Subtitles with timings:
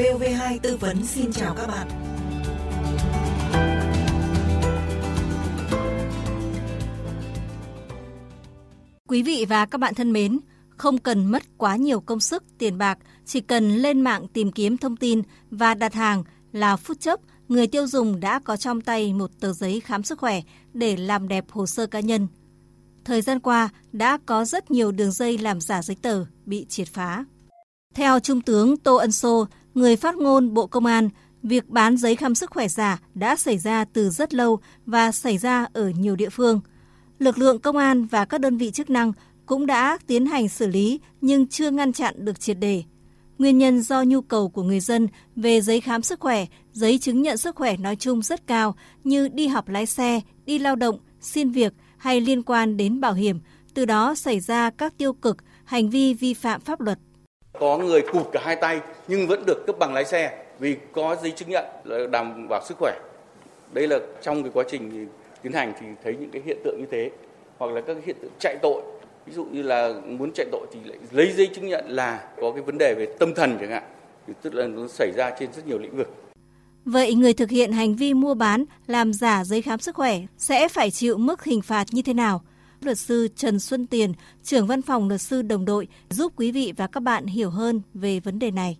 [0.00, 1.88] VOV2 tư vấn xin chào các bạn.
[9.08, 10.38] Quý vị và các bạn thân mến,
[10.76, 14.76] không cần mất quá nhiều công sức, tiền bạc, chỉ cần lên mạng tìm kiếm
[14.76, 19.12] thông tin và đặt hàng là phút chốc người tiêu dùng đã có trong tay
[19.12, 20.40] một tờ giấy khám sức khỏe
[20.74, 22.26] để làm đẹp hồ sơ cá nhân.
[23.04, 26.88] Thời gian qua, đã có rất nhiều đường dây làm giả giấy tờ bị triệt
[26.88, 27.24] phá.
[27.94, 31.08] Theo Trung tướng Tô Ân Sô, người phát ngôn Bộ Công an,
[31.42, 35.38] việc bán giấy khám sức khỏe giả đã xảy ra từ rất lâu và xảy
[35.38, 36.60] ra ở nhiều địa phương.
[37.18, 39.12] Lực lượng công an và các đơn vị chức năng
[39.46, 42.82] cũng đã tiến hành xử lý nhưng chưa ngăn chặn được triệt đề.
[43.38, 47.22] Nguyên nhân do nhu cầu của người dân về giấy khám sức khỏe, giấy chứng
[47.22, 48.74] nhận sức khỏe nói chung rất cao
[49.04, 53.12] như đi học lái xe, đi lao động, xin việc hay liên quan đến bảo
[53.12, 53.40] hiểm,
[53.74, 56.98] từ đó xảy ra các tiêu cực, hành vi vi phạm pháp luật.
[57.60, 61.16] Có người cụt cả hai tay nhưng vẫn được cấp bằng lái xe vì có
[61.22, 62.98] giấy chứng nhận là đảm bảo sức khỏe.
[63.72, 65.08] Đây là trong cái quá trình
[65.42, 67.10] tiến hành thì thấy những cái hiện tượng như thế
[67.58, 68.82] hoặc là các hiện tượng chạy tội
[69.26, 72.52] ví dụ như là muốn chạy tội thì lại lấy giấy chứng nhận là có
[72.52, 73.82] cái vấn đề về tâm thần chẳng hạn
[74.26, 76.14] thì tức là nó xảy ra trên rất nhiều lĩnh vực
[76.84, 80.68] Vậy người thực hiện hành vi mua bán, làm giả giấy khám sức khỏe sẽ
[80.68, 82.42] phải chịu mức hình phạt như thế nào?
[82.84, 86.72] Luật sư Trần Xuân Tiền, trưởng văn phòng luật sư đồng đội, giúp quý vị
[86.76, 88.78] và các bạn hiểu hơn về vấn đề này.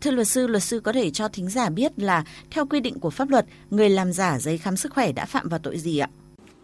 [0.00, 3.00] Thưa luật sư, luật sư có thể cho thính giả biết là theo quy định
[3.00, 5.98] của pháp luật, người làm giả giấy khám sức khỏe đã phạm vào tội gì
[5.98, 6.08] ạ?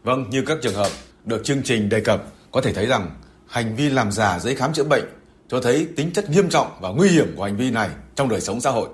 [0.02, 0.90] Vâng, như các trường hợp
[1.24, 3.10] được chương trình đề cập, có thể thấy rằng
[3.46, 5.04] hành vi làm giả giấy khám chữa bệnh
[5.48, 8.40] cho thấy tính chất nghiêm trọng và nguy hiểm của hành vi này trong đời
[8.40, 8.88] sống xã hội.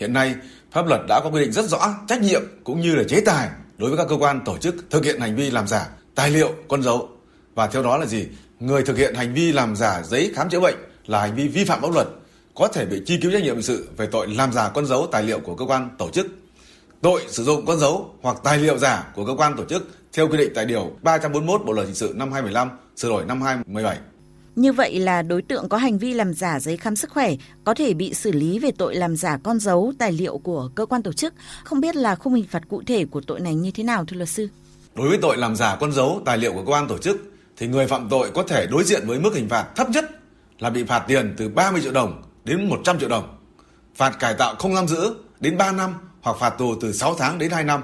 [0.00, 0.34] Hiện nay,
[0.70, 3.48] pháp luật đã có quy định rất rõ trách nhiệm cũng như là chế tài
[3.78, 6.54] đối với các cơ quan tổ chức thực hiện hành vi làm giả tài liệu,
[6.68, 7.08] con dấu.
[7.54, 8.26] Và theo đó là gì?
[8.60, 11.64] Người thực hiện hành vi làm giả giấy khám chữa bệnh là hành vi vi
[11.64, 12.08] phạm pháp luật,
[12.54, 15.06] có thể bị truy cứu trách nhiệm hình sự về tội làm giả con dấu
[15.12, 16.26] tài liệu của cơ quan tổ chức,
[17.00, 20.28] tội sử dụng con dấu hoặc tài liệu giả của cơ quan tổ chức theo
[20.28, 23.98] quy định tại điều 341 Bộ luật hình sự năm 2015 sửa đổi năm 2017.
[24.56, 27.34] Như vậy là đối tượng có hành vi làm giả giấy khám sức khỏe
[27.64, 30.86] có thể bị xử lý về tội làm giả con dấu tài liệu của cơ
[30.86, 31.34] quan tổ chức.
[31.64, 34.16] Không biết là khung hình phạt cụ thể của tội này như thế nào thưa
[34.16, 34.48] luật sư?
[34.94, 37.16] Đối với tội làm giả con dấu tài liệu của cơ quan tổ chức
[37.56, 40.04] thì người phạm tội có thể đối diện với mức hình phạt thấp nhất
[40.58, 43.36] là bị phạt tiền từ 30 triệu đồng đến 100 triệu đồng.
[43.94, 47.38] Phạt cải tạo không giam giữ đến 3 năm hoặc phạt tù từ 6 tháng
[47.38, 47.82] đến 2 năm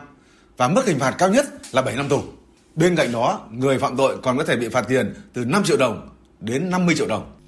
[0.56, 2.22] và mức hình phạt cao nhất là 7 năm tù.
[2.74, 5.76] Bên cạnh đó, người phạm tội còn có thể bị phạt tiền từ 5 triệu
[5.76, 6.08] đồng
[6.42, 7.41] đến 50 triệu đồng.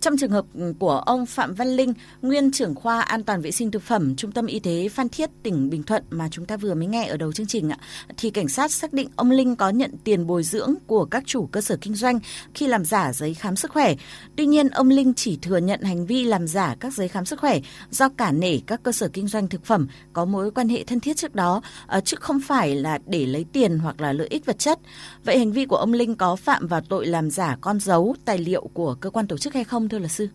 [0.00, 3.50] Trong trường hợp ừ, của ông Phạm Văn Linh, nguyên trưởng khoa an toàn vệ
[3.50, 6.56] sinh thực phẩm Trung tâm Y tế Phan Thiết, tỉnh Bình Thuận mà chúng ta
[6.56, 7.78] vừa mới nghe ở đầu chương trình ạ,
[8.16, 11.46] thì cảnh sát xác định ông Linh có nhận tiền bồi dưỡng của các chủ
[11.46, 12.18] cơ sở kinh doanh
[12.54, 13.94] khi làm giả giấy khám sức khỏe.
[14.36, 17.40] Tuy nhiên, ông Linh chỉ thừa nhận hành vi làm giả các giấy khám sức
[17.40, 17.60] khỏe
[17.90, 21.00] do cả nể các cơ sở kinh doanh thực phẩm có mối quan hệ thân
[21.00, 24.46] thiết trước đó, ờ, chứ không phải là để lấy tiền hoặc là lợi ích
[24.46, 24.78] vật chất.
[25.24, 28.38] Vậy hành vi của ông Linh có phạm vào tội làm giả con dấu, tài
[28.38, 30.28] liệu của cơ quan tổ chức hay không thưa luật sư?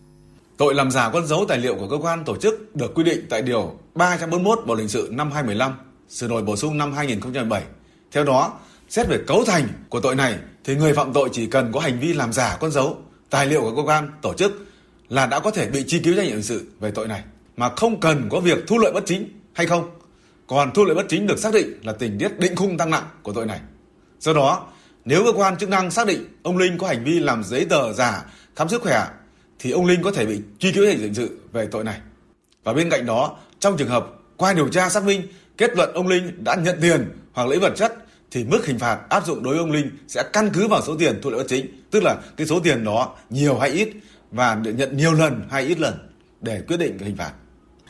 [0.56, 3.26] Tội làm giả con dấu tài liệu của cơ quan tổ chức được quy định
[3.30, 5.72] tại điều 341 Bộ luật hình sự năm 2015,
[6.08, 7.62] sửa đổi bổ sung năm 2007.
[8.12, 8.52] Theo đó,
[8.88, 12.00] xét về cấu thành của tội này thì người phạm tội chỉ cần có hành
[12.00, 12.98] vi làm giả con dấu
[13.30, 14.66] tài liệu của cơ quan tổ chức
[15.08, 17.22] là đã có thể bị truy cứu trách nhiệm hình sự về tội này
[17.56, 19.90] mà không cần có việc thu lợi bất chính hay không.
[20.46, 23.04] Còn thu lợi bất chính được xác định là tình tiết định khung tăng nặng
[23.22, 23.60] của tội này.
[24.20, 24.66] Do đó,
[25.04, 27.92] nếu cơ quan chức năng xác định ông Linh có hành vi làm giấy tờ
[27.92, 28.24] giả
[28.56, 29.06] khám sức khỏe
[29.58, 32.00] thì ông Linh có thể bị truy cứu hình sự về tội này.
[32.64, 34.06] Và bên cạnh đó, trong trường hợp
[34.36, 35.22] qua điều tra xác minh
[35.56, 37.94] kết luận ông Linh đã nhận tiền hoặc lấy vật chất
[38.30, 40.96] thì mức hình phạt áp dụng đối với ông Linh sẽ căn cứ vào số
[40.96, 43.88] tiền thu lợi bất chính, tức là cái số tiền đó nhiều hay ít
[44.30, 45.94] và được nhận nhiều lần hay ít lần
[46.40, 47.32] để quyết định cái hình phạt.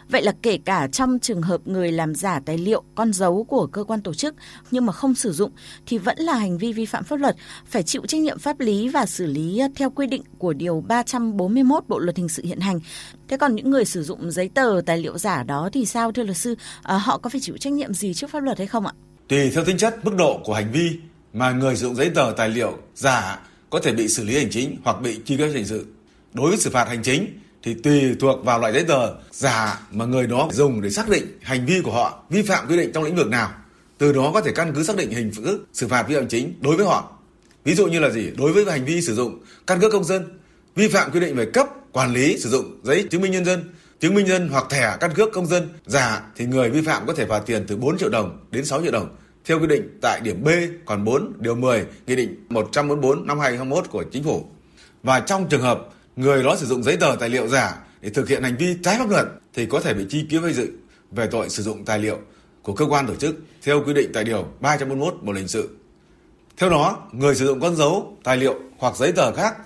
[0.08, 3.66] Vậy là kể cả trong trường hợp người làm giả tài liệu, con dấu của
[3.66, 4.34] cơ quan tổ chức
[4.70, 5.50] nhưng mà không sử dụng
[5.86, 7.36] thì vẫn là hành vi vi phạm pháp luật,
[7.66, 10.84] phải chịu trách nhiệm pháp lý và xử lý à, theo quy định của điều
[10.88, 12.80] 341 Bộ luật hình sự hiện hành.
[13.28, 16.22] Thế còn những người sử dụng giấy tờ tài liệu giả đó thì sao thưa
[16.22, 16.54] luật sư?
[16.82, 18.92] À, họ có phải chịu trách nhiệm gì trước pháp luật hay không ạ?
[19.28, 20.90] Tùy theo tính chất, mức độ của hành vi
[21.32, 24.50] mà người sử dụng giấy tờ tài liệu giả có thể bị xử lý hành
[24.50, 25.86] chính hoặc bị truy cứu hình sự.
[26.34, 27.26] Đối với xử phạt hành chính
[27.66, 31.38] thì tùy thuộc vào loại giấy tờ giả mà người đó dùng để xác định
[31.42, 33.50] hành vi của họ vi phạm quy định trong lĩnh vực nào.
[33.98, 36.54] Từ đó có thể căn cứ xác định hình thức xử phạt vi phạm chính
[36.60, 37.12] đối với họ.
[37.64, 38.30] Ví dụ như là gì?
[38.38, 40.38] Đối với hành vi sử dụng căn cước công dân,
[40.74, 43.64] vi phạm quy định về cấp quản lý sử dụng giấy chứng minh nhân dân,
[44.00, 47.14] chứng minh nhân hoặc thẻ căn cước công dân giả thì người vi phạm có
[47.14, 50.20] thể phạt tiền từ 4 triệu đồng đến 6 triệu đồng theo quy định tại
[50.20, 50.48] điểm B
[50.86, 54.46] khoản 4 điều 10 Nghị định 144 năm 2021 của Chính phủ.
[55.02, 58.28] Và trong trường hợp người đó sử dụng giấy tờ tài liệu giả để thực
[58.28, 60.72] hiện hành vi trái pháp luật thì có thể bị truy cứu hình sự
[61.10, 62.18] về tội sử dụng tài liệu
[62.62, 65.68] của cơ quan tổ chức theo quy định tại điều 341 Bộ luật hình sự.
[66.56, 69.56] Theo đó, người sử dụng con dấu, tài liệu hoặc giấy tờ khác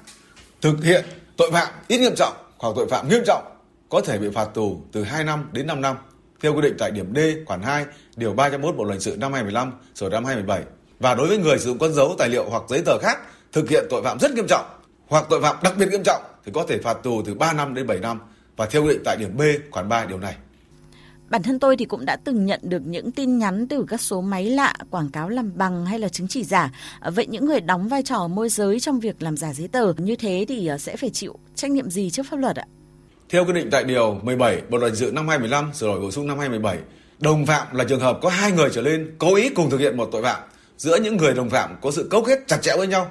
[0.60, 1.04] thực hiện
[1.36, 3.44] tội phạm ít nghiêm trọng hoặc tội phạm nghiêm trọng
[3.88, 5.96] có thể bị phạt tù từ 2 năm đến 5 năm
[6.42, 7.86] theo quy định tại điểm D khoản 2
[8.16, 10.64] điều 301 Bộ luật hình sự năm 2015 sửa năm 2017.
[11.00, 13.18] Và đối với người sử dụng con dấu, tài liệu hoặc giấy tờ khác
[13.52, 14.64] thực hiện tội phạm rất nghiêm trọng
[15.06, 17.74] hoặc tội phạm đặc biệt nghiêm trọng thì có thể phạt tù từ 3 năm
[17.74, 18.20] đến 7 năm
[18.56, 20.36] và theo quy định tại điểm B khoản 3 điều này.
[21.30, 24.20] Bản thân tôi thì cũng đã từng nhận được những tin nhắn từ các số
[24.20, 26.70] máy lạ, quảng cáo làm bằng hay là chứng chỉ giả.
[27.14, 30.16] Vậy những người đóng vai trò môi giới trong việc làm giả giấy tờ như
[30.16, 32.64] thế thì ờ, sẽ phải chịu trách nhiệm gì trước pháp luật ạ?
[33.28, 36.26] Theo quy định tại điều 17 Bộ luật sự năm 2015 sửa đổi bổ sung
[36.26, 36.78] năm 2017,
[37.18, 39.96] đồng phạm là trường hợp có hai người trở lên cố ý cùng thực hiện
[39.96, 40.40] một tội phạm
[40.76, 43.10] giữa những người đồng phạm có sự cấu kết chặt chẽ với nhau.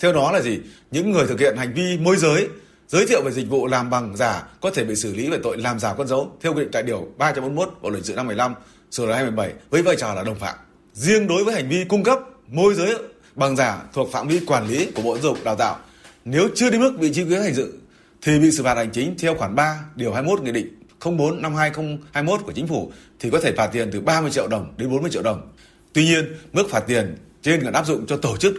[0.00, 0.58] Theo đó là gì?
[0.90, 2.48] Những người thực hiện hành vi môi giới
[2.92, 5.58] giới thiệu về dịch vụ làm bằng giả có thể bị xử lý về tội
[5.58, 8.26] làm giả con dấu theo quy định tại điều 341 Bộ luật hình sự năm
[8.26, 8.54] 15
[8.90, 10.54] sửa đổi 2017 với vai trò là đồng phạm.
[10.94, 12.18] Riêng đối với hành vi cung cấp
[12.48, 12.94] môi giới
[13.34, 15.78] bằng giả thuộc phạm vi quản lý của Bộ Giáo dục Đào tạo,
[16.24, 17.78] nếu chưa đến mức bị truy cứu hành sự
[18.22, 20.68] thì bị xử phạt hành chính theo khoản 3 điều 21 Nghị định
[21.04, 24.74] 04 năm 2021 của Chính phủ thì có thể phạt tiền từ 30 triệu đồng
[24.76, 25.52] đến 40 triệu đồng.
[25.92, 28.54] Tuy nhiên, mức phạt tiền trên còn áp dụng cho tổ chức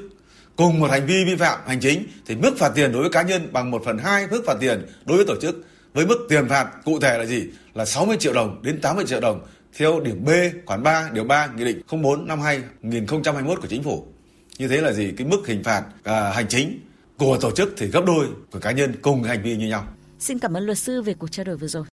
[0.56, 3.22] cùng một hành vi vi phạm hành chính thì mức phạt tiền đối với cá
[3.22, 6.50] nhân bằng 1 phần 2 mức phạt tiền đối với tổ chức với mức tiền
[6.50, 9.46] phạt cụ thể là gì là 60 triệu đồng đến 80 triệu đồng
[9.78, 10.30] theo điểm B
[10.66, 14.08] khoản 3 điều 3 nghị định 04 năm 2021 của chính phủ.
[14.58, 15.14] Như thế là gì?
[15.18, 16.80] Cái mức hình phạt à, hành chính
[17.18, 19.88] của tổ chức thì gấp đôi của cá nhân cùng hành vi như nhau.
[20.20, 21.93] Xin cảm ơn luật sư về cuộc trao đổi vừa rồi.